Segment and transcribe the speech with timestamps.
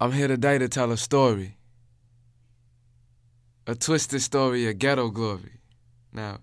[0.00, 1.56] I'm here today to tell a story.
[3.66, 5.60] A twisted story of ghetto glory.
[6.12, 6.38] Now,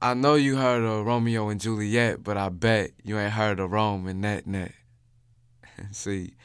[0.00, 3.70] I know you heard of Romeo and Juliet, but I bet you ain't heard of
[3.70, 4.72] Rome and Net Net.
[5.92, 6.36] See,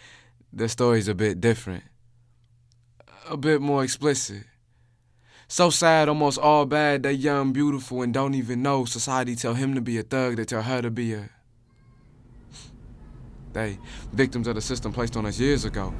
[0.51, 1.85] the story's a bit different,
[3.29, 4.43] a bit more explicit.
[5.47, 8.83] So sad, almost all bad, they young, beautiful, and don't even know.
[8.83, 11.29] Society tell him to be a thug, they tell her to be a.
[13.53, 13.79] They
[14.11, 15.93] victims of the system placed on us years ago.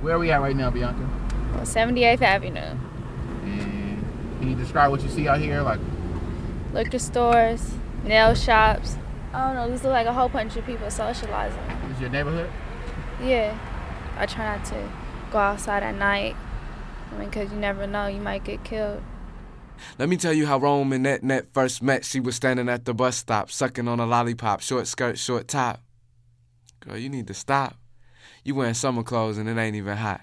[0.00, 1.02] Where are we at right now, Bianca?
[1.54, 2.60] On 78th Avenue.
[2.60, 4.04] And
[4.38, 5.62] can you describe what you see out here?
[5.62, 5.80] Like,
[6.72, 7.72] Liquor stores,
[8.04, 8.96] nail shops.
[9.32, 11.60] I don't know, this look like a whole bunch of people socializing.
[11.88, 12.50] this is your neighborhood?
[13.22, 13.58] Yeah.
[14.16, 14.90] I try not to
[15.30, 16.36] go outside at night.
[17.12, 19.02] I mean, because you never know, you might get killed.
[19.98, 22.04] Let me tell you how Rome and Net Net first met.
[22.04, 25.80] She was standing at the bus stop, sucking on a lollipop, short skirt, short top.
[26.80, 27.76] Girl, you need to stop.
[28.44, 30.20] You wearing summer clothes and it ain't even hot.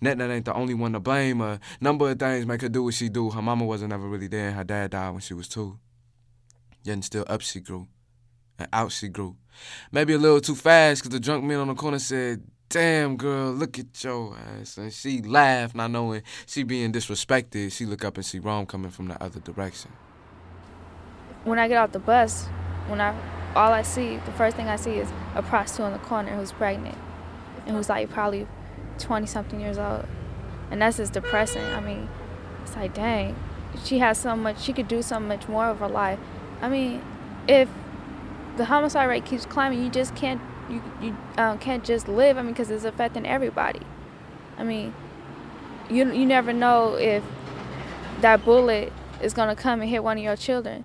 [0.00, 1.40] Net Net ain't the only one to blame.
[1.40, 3.30] A number of things make her do what she do.
[3.30, 5.78] Her mama wasn't ever really there, her dad died when she was two.
[6.82, 7.88] Yet and still up she grew,
[8.58, 9.36] and out she grew.
[9.90, 13.52] Maybe a little too fast, cause the drunk man on the corner said, Damn, girl,
[13.52, 14.76] look at your ass.
[14.76, 17.72] And she laughed, not knowing she being disrespected.
[17.72, 19.92] She look up and see Rome coming from the other direction.
[21.44, 22.46] When I get off the bus,
[22.88, 23.16] when I
[23.54, 26.52] all I see, the first thing I see is a prostitute on the corner who's
[26.52, 26.98] pregnant
[27.66, 28.46] and who's like probably
[28.98, 30.06] 20 something years old.
[30.70, 31.64] And that's just depressing.
[31.64, 32.08] I mean,
[32.62, 33.36] it's like, dang,
[33.84, 36.18] she has so much, she could do so much more of her life.
[36.60, 37.02] I mean,
[37.46, 37.68] if
[38.56, 42.38] the homicide rate keeps climbing, you just can't, you, you um, can't just live.
[42.38, 43.82] I mean, because it's affecting everybody.
[44.58, 44.94] I mean,
[45.90, 47.22] you, you never know if
[48.20, 48.92] that bullet
[49.22, 50.84] is to come and hit one of your children.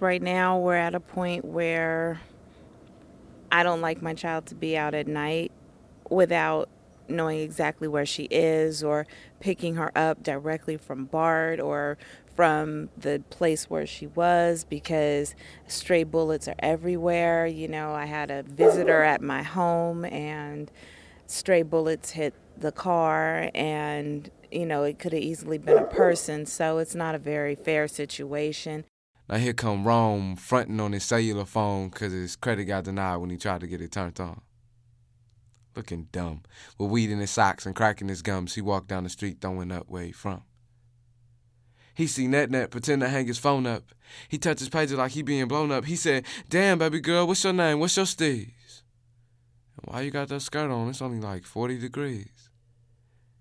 [0.00, 2.20] Right now, we're at a point where
[3.50, 5.50] I don't like my child to be out at night
[6.10, 6.68] without
[7.08, 9.06] knowing exactly where she is or
[9.40, 11.96] picking her up directly from BART or
[12.34, 15.34] from the place where she was because
[15.66, 17.46] stray bullets are everywhere.
[17.46, 20.70] You know, I had a visitor at my home and
[21.26, 26.46] stray bullets hit the car and you know it could have easily been a person
[26.46, 28.84] so it's not a very fair situation
[29.28, 33.30] Now here come Rome fronting on his cellular phone cause his credit got denied when
[33.30, 34.40] he tried to get it turned on.
[35.78, 36.42] Looking dumb,
[36.76, 39.70] with weed in his socks and cracking his gums, he walked down the street throwing
[39.70, 40.42] up where he from.
[41.94, 43.84] He see Net Net pretend to hang his phone up.
[44.28, 45.84] He touch his pager like he being blown up.
[45.84, 47.78] He said, Damn, baby girl, what's your name?
[47.78, 48.82] What's your steez?
[49.84, 50.88] Why you got that skirt on?
[50.88, 52.50] It's only like 40 degrees.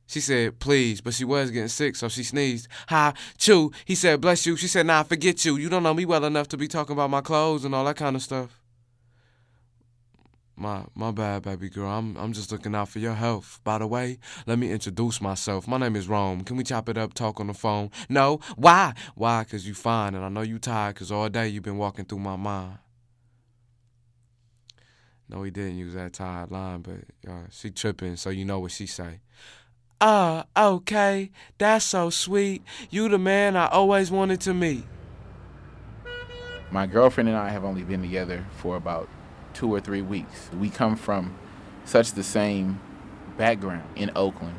[0.06, 2.68] She said, please, but she was getting sick, so she sneezed.
[2.90, 3.72] Hi, chew.
[3.84, 4.56] He said, bless you.
[4.58, 5.58] She said, nah, forget you.
[5.58, 7.98] You don't know me well enough to be talking about my clothes and all that
[7.98, 8.57] kind of stuff.
[10.60, 11.88] My my bad, baby girl.
[11.88, 13.60] I'm I'm just looking out for your health.
[13.64, 15.68] By the way, let me introduce myself.
[15.68, 16.44] My name is Rome.
[16.44, 17.92] Can we chop it up, talk on the phone?
[18.10, 18.40] No.
[18.56, 18.96] Why?
[19.14, 19.44] Why?
[19.44, 22.20] Cause you fine, and I know you tired, cause all day you been walking through
[22.20, 22.80] my mind.
[25.30, 28.72] No, he didn't use that tired line, but uh, she tripping, so you know what
[28.72, 29.20] she say.
[30.02, 31.30] Ah, okay,
[31.60, 32.64] that's so sweet.
[32.90, 34.86] You the man I always wanted to meet.
[36.72, 39.08] My girlfriend and I have only been together for about
[39.58, 40.50] two or three weeks.
[40.58, 41.36] We come from
[41.84, 42.80] such the same
[43.38, 44.56] background in Oakland.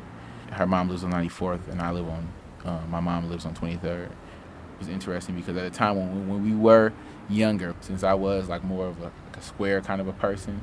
[0.51, 2.27] Her mom lives on 94th, and I live on,
[2.65, 4.05] uh, my mom lives on 23rd.
[4.07, 4.11] It
[4.77, 6.91] was interesting because at the time when, when we were
[7.29, 10.59] younger, since I was like more of a, like a square kind of a person,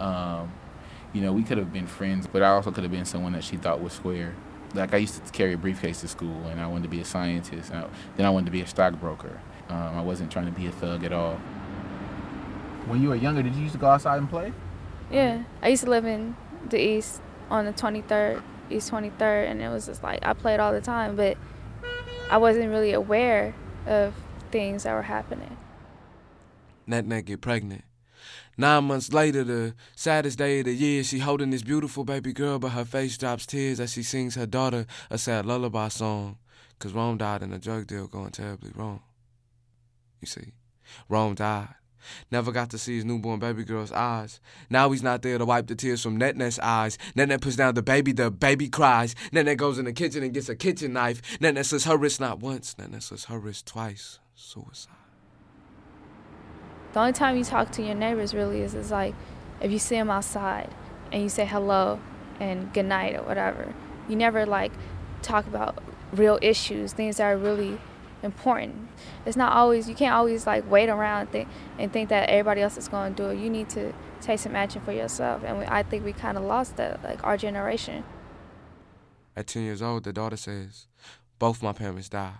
[0.00, 0.52] um,
[1.12, 3.44] you know, we could have been friends, but I also could have been someone that
[3.44, 4.34] she thought was square.
[4.74, 7.04] Like I used to carry a briefcase to school, and I wanted to be a
[7.04, 7.72] scientist.
[7.72, 7.86] I,
[8.16, 9.38] then I wanted to be a stockbroker.
[9.68, 11.38] Um, I wasn't trying to be a thug at all.
[12.86, 14.52] When you were younger, did you used to go outside and play?
[15.10, 16.36] Yeah, I used to live in
[16.68, 17.20] the east
[17.50, 21.16] on the 23rd, East 23rd, and it was just like I played all the time,
[21.16, 21.36] but
[22.30, 23.54] I wasn't really aware
[23.86, 24.14] of
[24.52, 25.56] things that were happening.
[26.86, 27.82] Net Net get pregnant.
[28.56, 32.58] Nine months later, the saddest day of the year, she holding this beautiful baby girl,
[32.58, 36.38] but her face drops tears as she sings her daughter a sad lullaby song.
[36.78, 39.00] Cause Rome died in a drug deal going terribly wrong.
[40.20, 40.52] You see,
[41.08, 41.74] Rome died.
[42.30, 44.40] Never got to see his newborn baby girl's eyes.
[44.70, 46.98] Now he's not there to wipe the tears from Net Net's eyes.
[47.14, 49.14] Net Net puts down the baby, the baby cries.
[49.32, 51.22] Net Net goes in the kitchen and gets a kitchen knife.
[51.40, 52.76] Net Net slits her wrist not once.
[52.78, 54.18] Net Net slits her wrist twice.
[54.34, 54.92] Suicide.
[56.92, 59.14] The only time you talk to your neighbors really is, is like
[59.60, 60.70] if you see them outside
[61.12, 62.00] and you say hello
[62.40, 63.74] and good night or whatever.
[64.08, 64.72] You never like
[65.22, 65.82] talk about
[66.12, 67.78] real issues, things that are really
[68.22, 68.88] important.
[69.24, 71.48] It's not always you can't always like wait around and think
[71.78, 73.38] and think that everybody else is going to do it.
[73.38, 75.42] You need to take some action for yourself.
[75.44, 78.04] And we, I think we kind of lost that, like our generation.
[79.36, 80.86] At 10 years old, the daughter says,
[81.38, 82.34] Both my parents died.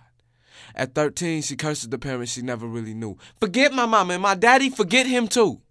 [0.73, 3.17] At 13, she curses the parents she never really knew.
[3.39, 5.61] Forget my mama and my daddy, forget him too.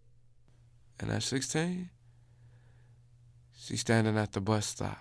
[1.01, 1.91] And at 16,
[3.57, 4.99] she's standing at the bus stop,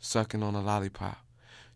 [0.00, 1.21] sucking on a lollipop.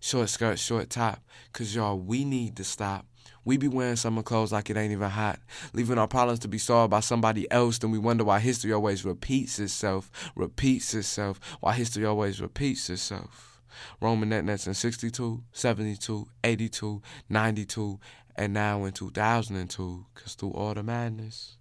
[0.06, 1.20] Short skirt, short top.
[1.53, 3.06] Cause y'all, we need to stop.
[3.44, 5.41] We be wearing summer clothes like it ain't even hot,
[5.73, 7.79] leaving our problems to be solved by somebody else.
[7.79, 13.61] Then we wonder why history always repeats itself, repeats itself, why history always repeats itself.
[14.00, 18.00] Rome and Net Nets in 62, 72, 82, 92,
[18.37, 20.06] and now in 2002.
[20.14, 21.56] Cause through all the madness,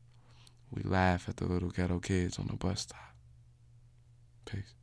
[0.70, 3.16] we laugh at the little ghetto kids on the bus stop.
[4.46, 4.76] Peace.